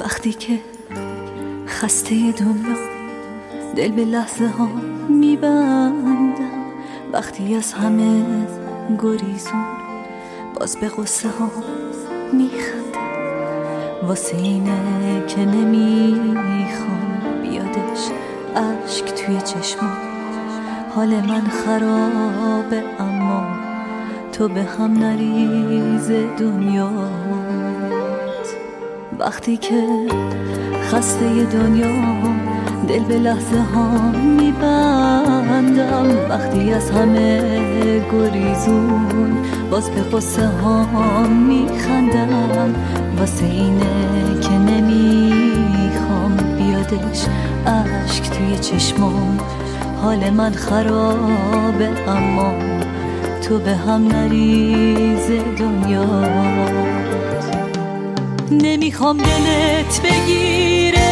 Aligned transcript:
وقتی 0.00 0.32
که 0.32 0.58
خسته 1.66 2.14
دنیا 2.14 2.76
دل 3.76 3.92
به 3.92 4.04
لحظه 4.04 4.48
ها 4.48 4.68
میبندم 5.08 6.64
وقتی 7.12 7.54
از 7.54 7.72
همه 7.72 8.24
گریزون 9.02 9.64
باز 10.54 10.76
به 10.76 10.88
غصه 10.88 11.28
ها 11.28 11.50
میخندم. 12.32 14.06
واسه 14.06 14.36
اینه 14.36 15.26
که 15.26 15.40
نمی‌خوام 15.40 17.40
بیادش 17.42 18.10
اشک 18.56 19.04
توی 19.04 19.40
چشمام. 19.40 19.96
حال 20.94 21.08
من 21.08 21.40
خرابه 21.40 22.82
اما 22.98 23.46
تو 24.32 24.48
به 24.48 24.62
هم 24.62 24.92
نریز 24.92 26.10
دنیا. 26.38 26.90
وقتی 29.18 29.56
که 29.56 29.82
خسته 30.82 31.44
دنیا 31.44 31.86
دل 32.88 33.04
به 33.04 33.18
لحظه 33.18 33.60
ها 33.74 34.10
میبندم 34.10 36.06
وقتی 36.30 36.72
از 36.72 36.90
همه 36.90 37.40
گریزون 38.12 39.36
باز 39.70 39.90
به 39.90 40.00
قصه 40.00 40.46
ها 40.46 41.22
میخندم 41.26 42.74
واسه 43.18 43.46
اینه 43.46 44.40
که 44.40 44.50
نمی‌خوام 44.50 46.36
بیادش 46.58 47.24
اشک 47.66 48.30
توی 48.30 48.58
چشمام. 48.58 49.38
حال 50.02 50.30
من 50.30 50.52
خرابه 50.52 51.88
اما 52.08 52.52
تو 53.42 53.58
به 53.58 53.76
هم 53.76 54.08
نریز 54.08 55.30
دنیا. 55.58 56.06
نمی‌خوام 58.86 59.16
دلت 59.16 60.00
بگیره. 60.02 61.05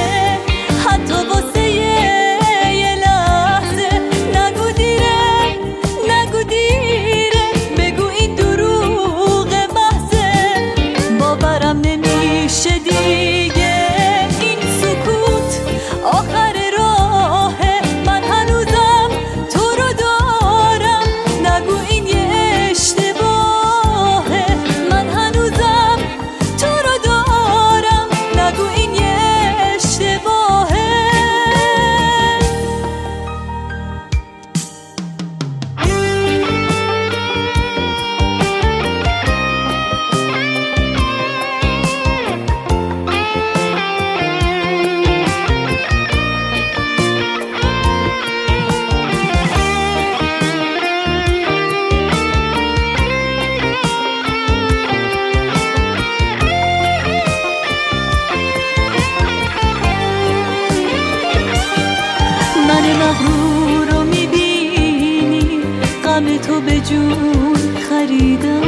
جون 66.84 67.54
خریدم. 67.88 68.60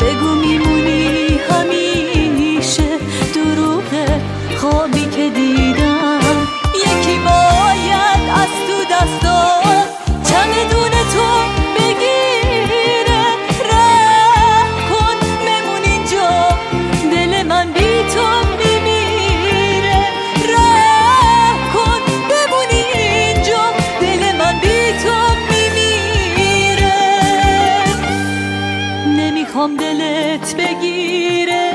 بگو 0.00 0.34
میمونی 0.34 0.75
بگیره. 30.54 31.72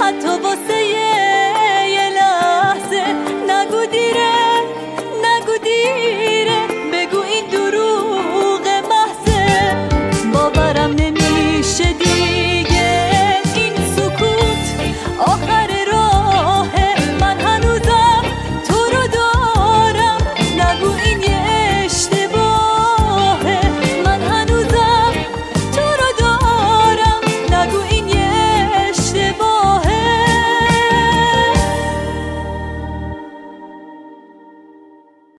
حتی 0.00 0.28
واسه 0.28 0.73